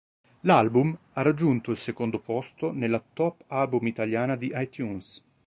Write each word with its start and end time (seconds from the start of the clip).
L'album 0.45 0.97
ha 1.13 1.21
raggiunto 1.21 1.69
il 1.69 1.77
secondo 1.77 2.17
posto 2.17 2.71
nella 2.73 2.99
top 3.13 3.43
album 3.49 3.85
italiana 3.85 4.35
di 4.35 4.51
iTunes. 4.55 5.23